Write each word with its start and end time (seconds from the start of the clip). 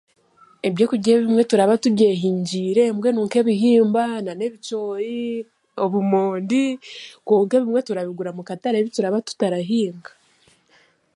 Ebyokurya 0.67 1.09
ebimwe 1.15 1.43
turaba 1.49 1.73
tubyehingiire 1.83 2.83
mbwenu 2.95 3.19
nk'ebihimba 3.25 4.03
nanebicoori, 4.25 5.19
obumondi 5.83 6.63
kwonka 7.25 7.53
ebimwe 7.57 7.81
turabigura 7.87 8.31
mu 8.37 8.43
katare 8.49 8.75
ebituraba 8.79 9.17
tutarahinga. 9.27 10.11